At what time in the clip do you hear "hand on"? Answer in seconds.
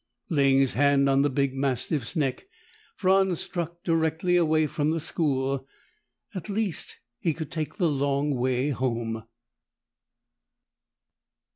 0.73-1.21